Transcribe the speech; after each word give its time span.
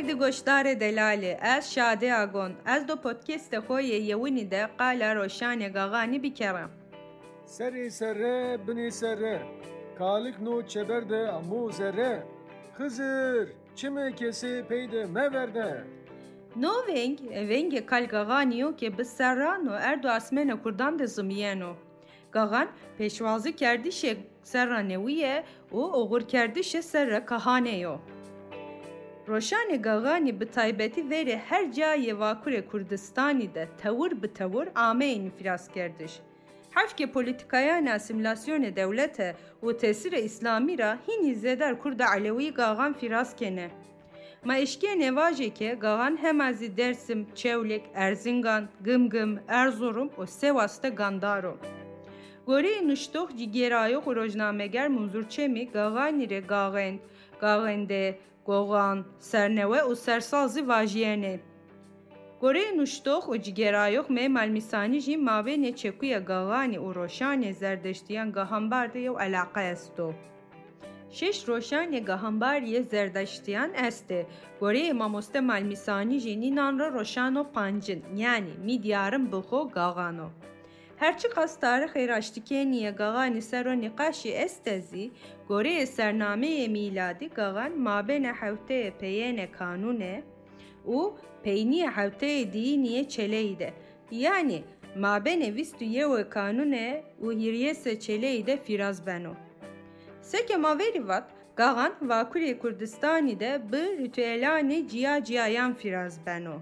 بخیر 0.00 0.04
دی 0.04 0.14
گشتار 0.14 0.74
دلاله 0.74 1.38
از 1.40 1.74
شاده 1.74 2.14
آگون 2.14 2.56
از 2.64 2.86
دو 2.86 2.96
پودکست 2.96 3.60
خوی 3.60 3.84
یونی 3.84 4.44
ده 4.44 4.66
قال 4.66 5.02
روشان 5.02 5.68
گاغانی 5.68 6.18
بکرم 6.18 6.70
سری 7.44 7.90
سره 7.90 8.56
بنی 8.56 8.90
سره 8.90 9.40
کالک 9.98 10.36
نو 10.40 10.62
çeberde 10.72 11.20
amu 11.38 11.72
zerre 11.72 12.12
Hızır 12.78 13.48
çime 13.76 14.14
kesi 14.14 14.64
peyde 14.68 15.02
meverде 15.16 15.70
نو 16.62 16.72
ونگ 16.88 17.18
ونگ 17.50 17.72
کل 17.90 18.04
گاغانیو 18.14 18.68
که 18.80 18.90
به 18.96 19.04
سران 19.04 19.62
و 19.68 19.72
اردو 19.88 20.08
اسمن 20.18 20.50
کردان 20.64 20.92
ده 20.96 21.06
زمیانو 21.16 21.72
گاغان 22.34 22.68
پیشوازی 22.98 23.52
کردیش 23.62 24.00
سرانویه 24.52 25.34
و 25.72 25.76
اوغور 25.98 26.22
کردیش 26.32 26.70
سر 26.92 27.20
کهانیو 27.28 27.94
Roşanê 29.27 29.81
Gaganî 29.81 30.39
bi 30.39 30.45
taybetî 30.45 31.01
verê 31.01 31.37
her 31.37 31.63
cihayê 31.63 32.13
Vakurê 32.19 32.67
Kurdistanî 32.67 33.55
de 33.55 33.67
tewir 33.77 34.23
bi 34.23 34.33
tewir 34.33 34.67
ameyên 34.67 35.29
firas 35.37 35.67
kerdiş. 35.67 36.19
Hevkê 36.75 37.07
politikayan 37.11 37.85
asimilasyonê 37.85 38.75
dewlete 38.75 39.35
û 39.63 39.77
tesirê 39.77 40.21
İslamî 40.21 40.77
ra 40.77 40.97
hînî 41.07 41.33
zêder 41.33 41.79
Kurda 41.79 42.05
Alewî 42.05 42.53
Gagan 42.53 42.93
firas 42.93 43.35
kene. 43.35 43.69
Ma 44.45 44.57
eşkiye 44.57 44.99
nevajeke 44.99 45.77
Gagan 45.81 46.17
hemazi 46.21 46.77
Dersim, 46.77 47.27
Çevlek, 47.35 47.83
Erzingan, 47.93 48.69
Gımgım, 48.81 49.39
Erzurum 49.47 50.07
û 50.07 50.27
Sewas'ta 50.27 50.89
Gandarom. 50.89 51.57
Goreyê 52.47 52.87
niştoh 52.87 53.37
cî 53.37 53.51
gerayok 53.51 54.07
û 54.07 54.15
rojnameger 54.15 54.87
Munzur 54.87 55.29
Çemî 55.29 55.71
Gaganî 55.71 56.29
re 56.29 56.39
gagend, 56.39 56.99
gagende 57.41 58.17
goğan, 58.45 59.05
serneve 59.19 59.81
û 59.89 59.95
sersazî 59.95 60.67
vajiyene. 60.67 61.39
Gorê 62.41 62.77
nuştox 62.77 63.23
û 63.33 63.41
cigerayox 63.45 64.07
me 64.09 64.27
malmîsanî 64.27 64.99
jî 65.05 65.15
mavênê 65.29 65.71
çekûya 65.81 66.19
gaxanî 66.29 66.77
û 66.85 66.87
roşanê 66.99 67.53
zerdeştiyan 67.53 68.31
gahambar 68.31 68.93
de 68.93 68.99
yew 68.99 69.25
eleqa 69.25 69.61
est 69.73 69.99
o. 69.99 70.09
Şeş 71.17 71.37
roşanê 71.47 71.99
gahambariyê 72.09 72.81
zerdeştiyan 72.83 73.73
est 73.87 74.11
ê. 74.11 74.25
Gorê 74.61 74.93
mamoste 74.93 75.41
malmîsanî 75.41 76.19
jî 76.19 76.41
nînan 76.41 76.79
re 76.79 76.91
roşano 76.91 77.43
pancin 77.55 78.01
yani 78.15 78.53
mîdyarın 78.65 79.25
bixo 79.31 79.69
gaxano. 79.69 80.29
Gaxanî 82.99 83.41
sero 83.49 83.73
nîqaşî 83.83 84.31
est 84.45 84.67
ezî, 84.77 85.05
goreyê 85.49 85.85
sernameyê 85.97 86.67
mîladî 86.75 87.27
gaxan 87.37 87.71
mabêne 87.87 88.33
hewteyê 88.41 88.91
peyêne 89.01 89.47
kanûnê 89.57 90.15
û 90.97 90.99
peyniyê 91.43 91.89
hewteyê 91.97 92.43
dîniyê 92.53 93.03
çeleyî 93.13 93.59
de. 93.59 93.69
Yani 94.11 94.59
mabêne 95.05 95.49
vîst 95.55 95.79
û 95.85 95.87
yewê 95.97 96.23
kanûnê 96.35 96.89
û 97.25 97.27
hiriyêse 97.41 97.93
çeleyî 97.99 98.47
de 98.47 98.55
firaz 98.57 99.07
beno. 99.07 99.33
Seke 100.21 100.57
maverî 100.57 101.07
vat, 101.07 101.27
gaxan 101.55 101.93
Vakurê 102.09 102.57
Kurdistanî 102.61 103.39
de 103.39 103.51
bi 103.71 103.83
ritüelanê 104.01 104.87
ciya 104.89 105.23
ciyayan 105.23 105.73
firaz 105.73 106.25
beno. 106.25 106.57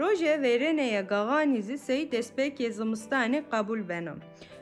Roje 0.00 0.42
vereneye 0.42 1.02
gaganizi 1.02 1.78
sey 1.78 2.12
despek 2.12 2.72
zimistane 2.72 3.44
kabul 3.50 3.88
benim. 3.88 4.20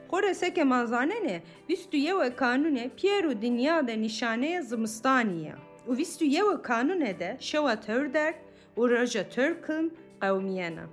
Kore 0.09 0.35
seke 0.35 0.65
manzanene 0.65 1.43
vistu 1.69 1.97
yewe 1.97 2.37
kanune 2.37 2.91
pieru 2.97 3.43
dünya 3.43 3.87
de 3.87 4.03
nişaneye 4.03 4.63
zimistaniye. 4.63 5.55
U 5.87 5.97
vistu 5.97 6.25
yewe 6.25 6.63
kanune 6.63 7.19
de 7.19 7.37
şeva 7.41 7.81
törder 7.81 8.35
u 8.77 8.91
roja 8.91 9.29
törküm 9.29 9.95
kavmiyena. 10.21 10.87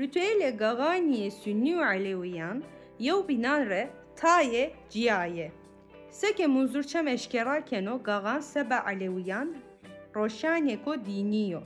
Ritüele 0.00 0.50
gaganiye 0.50 1.30
sünni 1.30 1.84
aleviyan 1.84 2.62
yew 2.98 3.28
binan 3.28 3.66
re 3.66 3.90
taye 4.16 4.72
ciyaye. 4.90 5.52
Seke 6.10 6.46
munzurçem 6.46 7.08
eşkera 7.08 7.64
keno 7.64 8.02
gagan 8.02 8.40
sebe 8.40 8.74
aleviyan 8.80 9.54
roşane 10.16 10.84
ko 10.84 11.04
diniyo. 11.04 11.60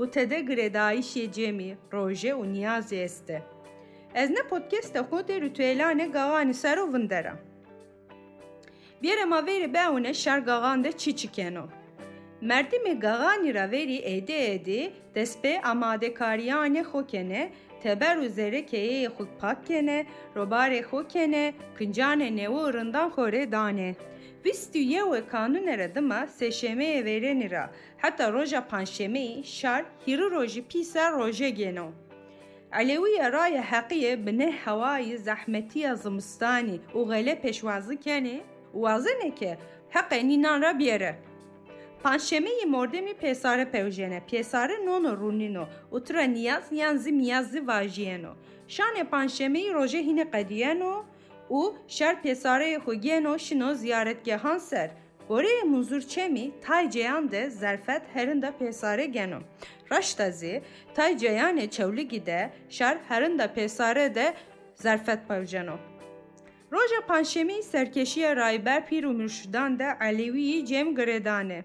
Û 0.00 0.10
te 0.10 0.30
de 0.30 0.38
girêdayîşê 0.48 1.24
cemî, 1.36 1.70
rojê 1.92 2.32
û 2.40 2.42
niyazê 2.54 2.98
est 3.08 3.30
e. 3.30 3.42
Ez 4.14 4.30
ne 4.30 4.42
podcast 4.50 4.94
xwe 5.08 5.20
tê 5.28 5.36
ritüelanê 5.44 6.06
gaxanî 6.16 6.54
ser 6.62 6.78
û 6.84 6.86
vindera. 6.94 7.34
Bêre 9.02 9.24
mavêrê 9.32 9.68
beûne 9.74 10.14
şer 10.14 10.38
gaxan 10.38 10.84
de 10.84 10.92
çi 10.92 11.16
çikeno. 11.16 11.66
Merdimê 12.42 12.94
gaxanî 13.04 13.50
ra 13.54 13.70
verî 13.70 13.98
êdî 14.16 14.36
êdî 14.54 14.80
destpê 15.16 15.54
amadekariyanê 15.72 16.82
xwe 16.90 17.06
kene, 17.06 17.42
teber 17.82 18.16
û 18.24 18.26
zêrekeyê 18.36 19.08
xwe 19.14 19.24
pak 19.40 19.58
kene, 19.66 19.98
robarê 20.36 20.80
xwe 20.88 21.02
kene, 21.12 21.44
kincanê 21.78 22.46
û 22.58 22.60
rindan 22.74 23.08
xorê 23.14 23.44
dane. 23.52 23.90
Vistûye 24.44 25.02
we 25.10 25.20
kanûnere 25.32 25.94
dima 25.94 26.20
sêşemeyê 26.38 27.00
vêrenî 27.06 27.50
ra 27.50 27.70
heta 28.02 28.32
roja 28.32 28.60
panşemeyê 28.70 29.44
şar 29.44 29.82
hîrî 30.06 30.26
rojî 30.30 30.62
pîser 30.70 31.10
rojê 31.20 31.48
geno. 31.48 31.88
Elewiya 32.80 33.32
raya 33.32 33.62
heqiyê 33.62 34.26
bi 34.26 34.38
neh 34.38 34.56
hewayê 34.66 35.16
zehmetiya 35.16 35.94
zimistanî 35.94 36.80
û 36.94 37.00
xele 37.10 37.34
pêşwazî 37.42 37.96
kenê 38.06 38.38
wazineke 38.72 39.58
heqê 39.94 40.28
nînan 40.28 40.62
ra 40.62 40.70
bêre. 40.70 41.12
Panşemeyê 42.04 42.66
mordemî 42.66 43.14
pêsare 43.22 43.66
pewjene, 43.74 44.20
pêsare 44.30 44.86
nono 44.86 45.12
rûnîno 45.20 45.64
û 45.94 46.04
tura 46.04 46.22
niyaz 46.22 46.64
yan 46.72 46.96
zî 46.96 47.12
miyaz 47.12 47.46
zî 47.52 47.66
vajiyeno. 47.66 48.32
Şanê 48.74 49.04
panşemeyê 49.12 49.70
rojê 49.78 50.00
hîne 50.08 50.26
qediyeno 50.34 50.94
û 51.50 51.60
şer 51.96 52.14
pêsareyê 52.24 52.78
xwe 52.84 52.94
geno 52.94 53.38
şino 53.38 53.74
ziyaretgehan 53.74 54.58
ser. 54.58 54.90
Goreyê 55.28 55.64
Munzurçemî 55.64 56.52
tay 56.64 56.90
ceyan 56.90 57.30
de 57.30 57.50
zerfet 57.50 58.02
herin 58.14 58.42
de 58.42 58.50
pêsare 58.60 59.04
geno. 59.04 59.40
Raşta 59.92 60.30
zî 60.30 60.62
tay 60.94 61.12
ceyanê 61.12 61.70
çewligî 61.70 62.26
de 62.26 62.50
şer 62.68 62.98
herin 63.08 63.38
de 63.38 63.46
pêsare 63.56 64.14
de 64.14 64.34
zerfet 64.74 65.20
pewjeno. 65.28 65.76
Roja 66.72 67.06
panşemî 67.08 67.62
serkeşiya 67.62 68.36
rayber 68.36 68.86
pîr 68.86 69.04
û 69.04 69.12
mürşidan 69.20 69.78
de 69.78 69.88
Elewîyî 70.00 70.66
cem 70.66 70.88
girêdane. 70.94 71.62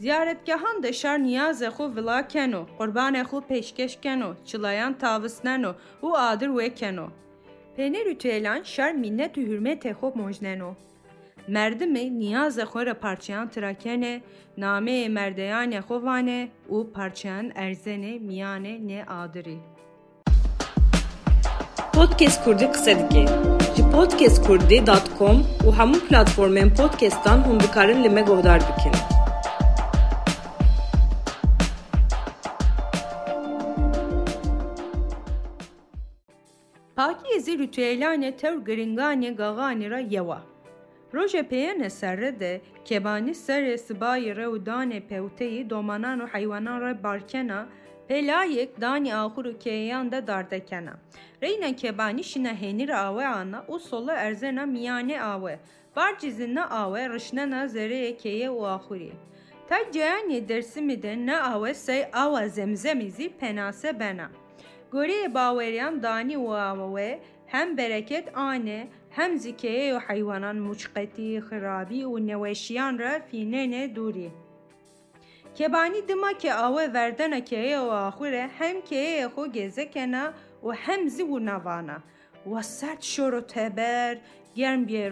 Ziyaretgehan 0.00 0.82
de 0.82 0.92
şer 0.92 1.18
niyazê 1.18 1.68
xwe 1.68 1.96
vila 1.96 2.28
keno, 2.28 2.66
qurbanê 2.78 3.22
xwe 3.22 3.40
pêşkeş 3.48 4.00
keno, 4.02 4.34
çılayan 4.46 4.98
tavis 4.98 5.44
neno 5.44 5.72
û 6.02 6.16
adir 6.16 6.48
wê 6.48 6.74
keno. 6.74 7.08
Pêne 7.76 8.04
ritüelan 8.04 8.62
şer 8.62 8.92
minnet 8.94 9.36
û 9.36 9.40
hürmetê 9.40 9.92
xwe 9.98 10.10
mojneno. 10.14 10.74
Merdimê 11.48 12.04
niyazê 12.20 12.64
xwe 12.64 12.86
re 12.86 12.94
parçeyan 12.94 13.48
tirakene, 13.48 14.22
nameyê 14.58 15.08
merdeyanê 15.18 15.80
xwe 15.80 16.02
vane 16.02 16.48
û 16.70 16.92
parçeyan 16.92 17.50
erzenê 17.50 18.14
miyanê 18.28 18.74
nê 18.88 19.06
adirî. 19.06 19.58
Podcast 21.92 22.44
Kurdî 22.44 22.72
qise 22.72 22.98
dike. 22.98 23.26
Ji 23.76 23.82
podcastkurdî.com 23.94 25.36
û 25.66 25.68
hemû 25.78 25.98
platformên 26.08 26.74
podcastan 26.74 27.38
hûn 27.38 27.60
dikarin 27.60 28.04
li 28.04 28.10
bikin. 28.16 29.09
Pakiyezî 37.50 37.64
ritüelanê 37.64 38.36
tev 38.36 38.54
giringanê 38.68 39.30
gaxanî 39.36 39.90
ra 39.90 39.98
yewa. 39.98 40.42
Roja 41.14 41.42
peyene 41.42 41.90
serre 41.90 42.40
de 42.40 42.60
kebanî 42.84 43.30
serê 43.30 43.74
sibayê 43.74 44.36
re 44.36 44.46
û 44.54 44.66
danê 44.66 45.00
pewteyî 45.00 45.70
domanan 45.70 46.18
û 46.20 46.26
heywanan 46.32 46.80
re 46.80 47.02
barkena 47.02 47.66
pelayek 48.08 48.80
danî 48.80 49.14
axur 49.14 49.44
û 49.44 49.58
keyan 49.58 50.12
de 50.12 50.26
dardekena. 50.26 50.94
Reyna 51.42 51.76
kebanî 51.76 52.24
şina 52.24 52.52
hênîr 52.52 52.92
awe 52.94 53.26
ana 53.26 53.64
û 53.68 53.78
sola 53.78 54.14
erzena 54.14 54.64
miyanê 54.64 55.20
awe. 55.20 55.58
Bar 55.96 56.18
cizîna 56.18 56.70
awe 56.70 57.08
rişnena 57.14 57.64
zereyê 57.64 58.16
keye 58.16 58.48
û 58.48 58.60
axurî. 58.76 59.12
Tay 59.68 59.82
ceyanê 59.92 60.48
dersimî 60.48 61.02
de 61.02 61.26
ne 61.26 61.36
awe 61.36 61.74
sey 61.74 62.04
awa 62.12 62.48
zemzemî 62.48 63.10
zî 63.10 63.28
penase 63.40 64.00
bena. 64.00 64.30
Gorê 64.92 65.34
baweriyan 65.34 66.02
danî 66.02 66.36
û 66.36 66.48
awe 66.70 67.20
هم 67.52 67.76
برکت 67.76 68.34
آنه 68.34 68.86
هم 69.10 69.36
زکیه 69.36 69.94
و 69.94 70.00
حیوانان 70.08 70.58
مچقتی 70.58 71.40
خرابی 71.40 72.04
و 72.04 72.18
نوشیان 72.18 72.98
را 72.98 73.18
فینه 73.18 73.88
دوری 73.88 74.30
کبانی 75.58 76.00
دما 76.00 76.32
که 76.32 76.54
آوه 76.54 76.86
وردن 76.86 77.40
که 77.40 77.78
و 77.78 77.90
آخوره 77.90 78.50
هم 78.58 78.82
که 78.82 79.28
خو 79.34 79.46
گزه 79.46 79.86
کنا 79.86 80.32
و 80.64 80.70
هم 80.70 81.08
زی 81.08 81.22
و 81.22 81.38
نوانا 81.38 81.98
و 82.52 82.62
سرد 82.62 83.00
شروع 83.02 83.40
تبر 83.40 84.16
گرم 84.54 84.84
بیه 84.84 85.08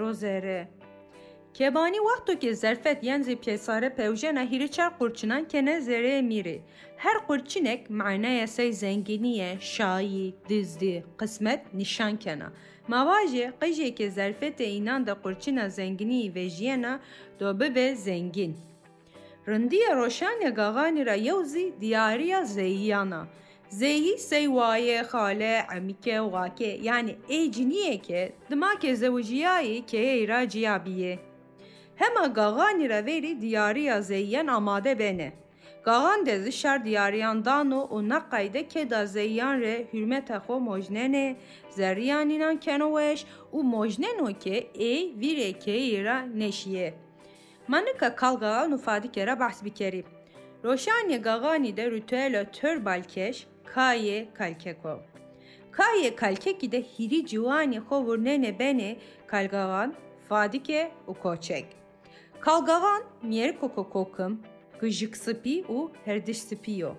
کبانی 1.59 1.99
وقتو 1.99 2.35
که 2.35 2.53
ظرفت 2.53 3.03
ینزی 3.03 3.35
پیساره 3.35 3.89
پیوژنا 3.89 4.41
هیری 4.41 4.67
چر 4.67 4.89
قرچنان 4.89 5.47
کنه 5.47 5.79
زره 5.79 6.21
میری 6.21 6.61
هر 6.97 7.19
قرچنک 7.27 7.91
معنای 7.91 8.47
سی 8.47 8.71
زنگینیه 8.71 9.57
شایی 9.59 10.33
دزدی 10.49 11.03
قسمت 11.19 11.61
نشان 11.73 12.17
کنه 12.17 12.51
مواجه 12.89 13.53
قیجه 13.61 13.91
که 13.91 14.09
ظرفت 14.09 14.61
اینان 14.61 15.03
دا 15.03 15.15
قرچنا 15.15 15.69
زنگینی 15.69 16.29
و 16.29 16.47
جینا 16.47 16.99
دو 17.39 17.53
به 17.53 17.93
زنگین 17.93 18.55
رندی 19.47 19.79
روشان 19.93 20.53
گاغانی 20.55 21.03
را 21.03 21.15
یوزی 21.15 21.71
دیاریا 21.79 22.43
زیانا 22.43 23.27
زیهی 23.69 24.17
سیوایه 24.17 25.03
خاله 25.03 25.65
عمیکه 25.69 26.19
واکه 26.19 26.67
یعنی 26.67 27.17
ایجنیه 27.27 27.97
که 27.97 28.33
دماک 28.49 28.93
Hema 31.98 32.26
gağani 32.26 32.88
re 32.88 33.06
veri 33.06 33.40
diyariya 33.40 34.02
zeyyen 34.02 34.46
amade 34.46 34.98
bene. 34.98 35.32
Gağan 35.84 36.26
dezi 36.26 36.52
şer 36.52 36.84
diyariyan 36.84 37.44
dano 37.44 37.88
u 37.90 38.08
nakayde 38.08 38.68
ke 38.68 38.90
da 38.90 39.06
zeyyan 39.06 39.60
re 39.60 39.86
hürmet 39.92 40.30
xo 40.30 40.60
mojnene 40.60 41.36
zeriyaninan 41.70 42.56
kenoweş 42.56 43.26
u 43.52 43.62
mojneno 43.62 44.38
ke 44.38 44.56
e 44.74 45.20
vire 45.20 45.52
ke 45.52 45.78
ira 45.78 46.20
neşiye. 46.20 46.94
Manika 47.68 48.16
kalgağa 48.16 48.68
nufadi 48.68 49.12
kere 49.12 49.40
bahs 49.40 49.64
bikeri. 49.64 50.04
Roşanye 50.64 51.16
gağani 51.16 51.76
de 51.76 51.90
ritüelo 51.90 52.44
tör 52.52 52.84
balkeş 52.84 53.46
kaye 53.64 54.28
kalkeko. 54.34 55.02
Kaye 55.70 56.16
kalkeki 56.16 56.72
de 56.72 56.82
hiri 56.82 57.26
civani 57.26 57.76
xo 57.76 58.04
vurnene 58.04 58.58
bene 58.58 58.96
kalgağan 59.26 59.94
fadike 60.28 60.90
u 61.06 61.14
koçek. 61.14 61.77
Kalgavan 62.40 63.02
mierko 63.22 63.90
kokım, 63.90 64.42
gıjık 64.80 65.16
sıpi 65.16 65.64
u 65.68 65.92
herdiş 66.04 66.38
sıpiyo. 66.38 66.94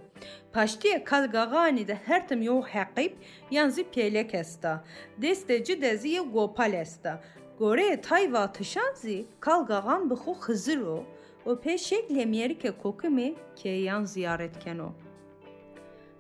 Paştiye 0.54 1.04
kalgavani 1.04 1.88
de 1.88 1.96
her 1.96 2.28
tim 2.28 2.42
yo 2.42 2.62
haqib 2.62 3.12
yanzi 3.52 3.84
pelek 3.84 4.34
esta. 4.34 4.84
Desteci 5.18 5.82
deziye 5.82 6.22
gopal 6.22 6.74
esta. 6.74 7.22
Gore 7.60 8.02
tayva 8.02 8.52
tışanzi 8.52 9.26
kalgavan 9.40 10.10
bixu 10.10 10.32
xıziro 10.32 11.04
o 11.46 11.60
peşek 11.60 12.12
lemierike 12.12 12.72
kokimi 12.72 13.36
ke 13.56 13.70
yan 13.70 14.06
ziyaret 14.06 14.60
keno. 14.60 14.94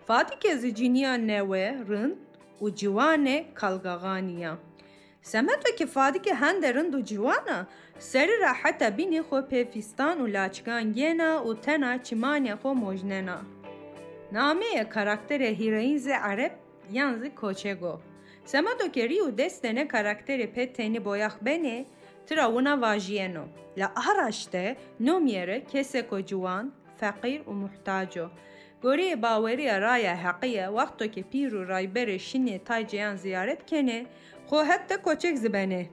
Fatike 0.05 0.57
ziciniya 0.57 1.13
newe 1.13 1.77
rın 1.89 2.19
u 2.59 2.75
civane 2.75 3.45
kalgaganiya. 3.53 4.57
سەمەتۆ 5.23 5.69
که 6.25 6.33
هند 6.35 6.65
رند 6.65 6.95
و 6.95 7.01
جیوانە 7.01 7.59
سەری 7.99 8.35
ڕاحەتە 8.43 8.89
بینی 8.97 9.21
خۆ 9.27 9.39
پێفیستان 9.51 10.17
و 10.21 10.27
لاچگان 10.35 10.85
گێنە 10.97 11.31
و 11.47 11.51
تەنا 11.63 11.93
چیمانیا 12.05 12.55
خۆ 12.61 12.71
مۆژنێنا 12.83 13.39
نامەیە 14.35 14.85
کاراکتەرە 14.93 15.49
هیرینز 15.59 16.07
عرب 16.07 16.53
یانزی 16.97 17.31
کۆچێگۆ 17.39 17.95
سمت 18.51 18.79
و 19.21 19.35
دەستێنە 19.39 19.83
پی 20.53 20.65
تینی 20.75 20.99
بایخ 20.99 21.35
بینی 21.45 21.79
ترا 22.27 22.45
ونا 22.53 22.75
واژیێنۆ 22.83 23.45
لآراشته 23.79 24.65
نومیره 25.05 25.57
کسی 25.71 26.01
کو 26.09 26.19
جوان 26.29 26.65
فقیر 26.99 27.41
و 27.49 27.51
محتاجو. 27.51 28.27
Gorê 28.83 29.21
baweriya 29.21 29.81
raya 29.81 30.15
heqiye 30.23 30.65
wextokê 30.77 31.23
pîr 31.31 31.51
û 31.59 31.61
rayberê 31.71 32.19
şinê 32.27 32.63
tayceyan 32.63 33.15
ziyaret 33.15 33.65
kene, 33.65 34.05
xwe 34.49 34.63
hette 34.69 34.97
koçek 34.97 35.37
zibenê. 35.37 35.85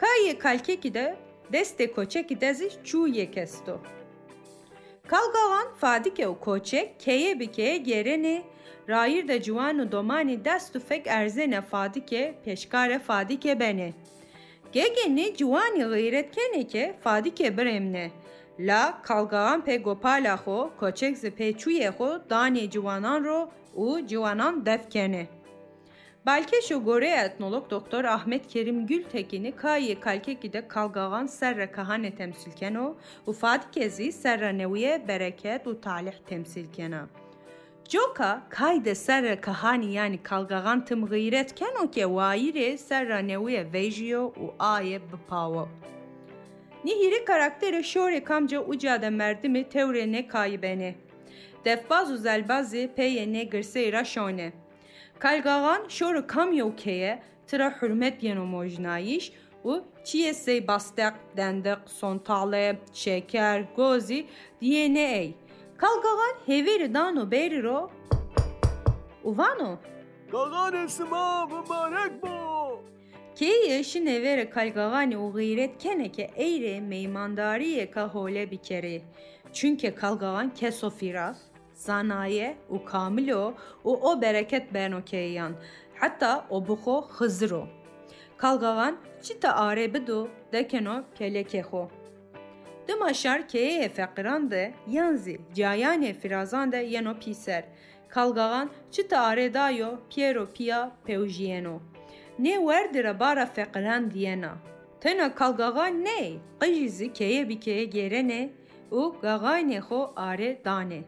Kayê 0.00 0.38
kalkekî 0.38 0.94
de 0.94 1.16
destê 1.52 1.92
koçekî 1.92 2.40
de 2.40 2.54
zî 2.54 2.68
çûyê 2.84 3.30
kesto. 3.30 3.80
Kalgavan 5.06 5.68
fadike 5.80 6.22
û 6.22 6.38
koçek 6.40 7.00
keye 7.00 7.40
bi 7.40 7.46
keye 7.52 7.76
gerenê, 7.76 8.42
rayir 8.88 9.28
de 9.28 9.42
ciwan 9.42 9.78
û 9.78 9.92
domanî 9.92 10.44
dest 10.44 10.76
û 10.76 10.80
fek 10.80 11.06
erzene 11.06 11.60
fadike 11.60 12.34
peşkare 12.44 12.98
fadike 12.98 13.52
benê. 13.52 13.92
Gegenê 14.72 15.36
ciwanî 15.36 15.84
gîretkeneke 15.94 16.94
fadike 17.00 17.58
biremne. 17.58 18.10
La 18.58 19.02
kalgavan 19.02 19.64
pe 19.64 19.76
gopala 19.76 20.36
ho 20.36 20.70
koçek 20.80 21.16
ze 21.18 21.30
pe 21.30 21.52
çuye 21.52 21.88
ho 21.88 22.18
dani 22.30 22.70
civanan 22.70 23.24
ro 23.24 23.50
u 23.74 24.06
civanan 24.06 24.66
defkene. 24.66 25.28
Balkeşo 26.26 26.84
Gore 26.84 27.10
etnolog 27.10 27.70
Doktor 27.70 28.04
Ahmet 28.04 28.48
Kerim 28.48 28.86
Gültekin'i 28.86 29.56
Kayi 29.56 30.00
Kalkeki'de 30.00 30.68
kalgavan 30.68 31.26
serre 31.26 31.70
kahane 31.70 32.14
temsilkeno 32.14 32.96
u 33.26 33.34
kezi 33.72 34.12
serre 34.12 34.58
neviye 34.58 35.08
bereket 35.08 35.66
u 35.66 35.80
talih 35.80 36.18
temsilkena. 36.26 37.08
Joka 37.88 38.42
kayde 38.50 38.94
serre 38.94 39.40
kahani 39.40 39.92
yani 39.92 40.22
kalgavan 40.22 40.84
tım 40.84 41.06
gıyret 41.06 41.54
keno 41.54 41.90
ke 41.90 42.06
vaire 42.06 42.78
serre 42.78 43.28
neviye 43.28 43.72
vejiyo 43.72 44.26
u 44.26 44.54
aye 44.58 45.00
bpavo. 45.00 45.68
Nihiri 46.84 47.24
karaktere 47.24 47.82
şore 47.82 48.24
kamca 48.24 48.60
ucada 48.60 49.10
merdimi 49.10 49.68
teore 49.68 50.12
ne 50.12 50.28
kaybene. 50.28 50.94
Defbazu 51.64 52.16
zelbazi 52.16 52.90
peye 52.96 53.32
ne 53.32 53.44
gırseyra 53.44 54.04
şone. 54.04 54.52
Kalgagan 55.18 55.88
şoru 55.88 56.26
kamyokeye 56.26 57.22
tıra 57.46 57.74
hürmet 57.82 58.22
yeno 58.22 58.46
mojnayiş 58.46 59.32
u 59.64 59.84
çiye 60.04 60.34
sey 60.34 60.68
bastek 60.68 61.12
dendik 61.36 61.78
sontale 61.86 62.78
şeker 62.92 63.64
gozi 63.76 64.26
DNA. 64.62 65.32
Kalgagan 65.76 66.34
heveri 66.46 66.94
dano 66.94 67.30
beriro 67.30 67.90
uvano. 69.24 69.78
Gagan 70.32 70.84
esma 70.84 71.46
mübarek 71.46 72.22
bu. 72.22 72.28
Ke 73.38 73.46
yaşın 73.46 74.06
evere 74.06 74.50
kalgavani 74.50 75.18
o 75.18 75.32
gayret 75.32 75.78
keneke 75.78 76.30
eyle 76.36 76.80
meymandariye 76.80 77.90
kahole 77.90 78.50
bir 78.50 78.56
kere. 78.56 79.00
Çünkü 79.52 79.94
kalgavan 79.94 80.54
kesofiras 80.54 81.38
zanaye 81.74 82.56
u 82.68 82.84
kamilo 82.84 83.54
u 83.84 83.96
o 83.96 84.22
bereket 84.22 84.74
beno 84.74 85.04
keyan. 85.04 85.52
Hatta 86.00 86.46
o 86.50 86.68
buxo 86.68 87.08
xızro. 87.18 87.68
Kalgavan 88.36 88.96
çita 89.22 89.56
are 89.56 89.94
bidu 89.94 90.28
dekeno 90.52 91.04
kelekeho. 91.14 91.90
Dimaşar 92.88 93.48
keye 93.48 93.88
feqiran 93.88 94.50
de 94.50 94.74
yanzi 94.90 95.40
cayane 95.54 96.14
firazan 96.14 96.72
de 96.72 96.76
yeno 96.76 97.18
piser. 97.18 97.64
Kalgavan 98.08 98.70
çita 98.90 99.20
are 99.20 99.54
dayo 99.54 99.98
piero 100.10 100.48
pia 100.54 100.92
peujieno. 101.06 101.97
نه 102.38 102.58
ور 102.58 102.86
در 102.94 103.12
بارا 103.12 103.44
فقران 103.44 104.08
دینا 104.08 104.52
تنا 105.00 105.28
کال 105.28 105.92
نه 105.92 106.40
قیزی 106.60 107.08
که 107.08 107.44
بیکه 107.44 107.84
گرنه، 107.84 108.50
او 108.90 109.12
گاغای 109.22 109.80
خو 109.80 109.94
آره 110.16 110.58
دانه 110.64 111.04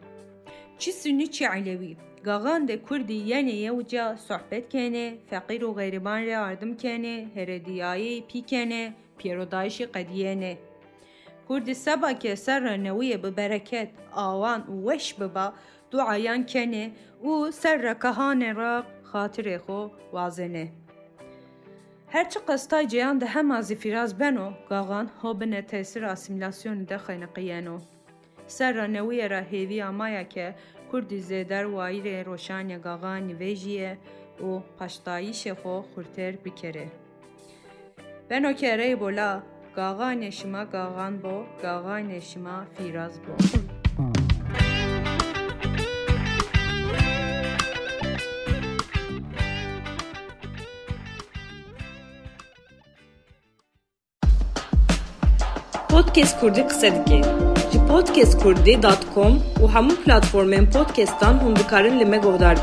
چی 0.77 0.91
سنی 0.91 1.27
چی 1.27 1.45
علیوی 1.45 1.97
گاغان 2.25 2.65
ده 2.65 2.77
کردی 2.89 3.13
یعنی 3.13 3.51
یو 3.51 3.81
جا 3.81 4.15
صحبت 4.15 4.69
کنه 4.69 5.17
فقیر 5.29 5.65
و 5.65 5.73
غیربان 5.73 6.27
را 6.27 6.39
آردم 6.39 6.75
کنه 6.75 7.27
هردیایی 7.35 8.21
پی 8.21 8.41
کنه 8.41 8.93
پیرو 9.17 9.45
دایشی 9.45 9.85
قدیه 9.85 10.35
نه 10.35 10.57
کردی 11.49 11.73
سبا 11.73 12.13
که 12.13 12.35
سر 12.35 12.59
را 12.59 12.75
نوی 12.75 13.17
ببرکت 13.17 13.89
آوان 14.11 14.61
و 14.61 14.89
وش 14.89 15.13
ببا 15.13 15.53
دعایان 15.91 16.45
کنه 16.45 16.91
او 17.21 17.51
سر 17.51 17.77
را 17.77 17.93
کهان 17.93 18.55
را 18.55 18.83
خاطر 19.03 19.57
خو 19.57 19.87
وازنه 20.11 20.71
هر 22.13 22.23
چی 22.23 22.39
قستای 22.39 22.87
جیان 22.87 23.17
ده 23.17 23.25
هم 23.25 23.51
از 23.51 23.71
فیراز 23.71 24.17
بنو 24.17 24.51
گاغان 24.69 25.07
ها 25.07 25.33
به 25.33 25.45
نتیسر 25.45 26.05
اسیمیلاسیون 26.05 26.83
ده 26.83 26.97
خینقی 26.97 27.51
اینو. 27.51 27.79
سر 28.47 28.71
رانوی 28.71 29.27
را 29.27 29.39
هیوی 29.39 29.81
آمایا 29.81 30.23
که 30.23 30.55
کردی 30.93 31.19
زیدر 31.19 31.65
و 31.65 31.75
آیر 31.79 32.23
روشان 32.23 32.77
گاغان 32.81 33.27
نویجیه 33.27 33.97
و 34.41 34.59
قشتایی 34.83 35.33
شخو 35.33 35.81
خورتر 35.81 36.31
بکره. 36.31 36.87
بنو 38.29 38.53
که 38.53 38.77
ری 38.77 38.95
بولا 38.95 39.41
گاغان 39.75 40.29
شما 40.29 40.65
گاغان 40.65 41.17
بو 41.17 41.43
گاغان 41.63 42.19
شما 42.19 42.65
فیراز 42.77 43.19
بو. 43.19 43.70
Podcast 55.91 56.39
Kurdi 56.39 56.67
kısa 56.67 56.87
dike. 56.87 57.21
Ji 57.71 57.79
podcastkurdi.com 57.87 59.33
û 59.61 59.67
hemû 59.73 59.95
platformên 60.03 60.71
podcastan 60.71 61.33
hûn 61.33 61.55
dikarin 61.55 61.99
li 61.99 62.05
me 62.05 62.17
guhdar. 62.17 62.57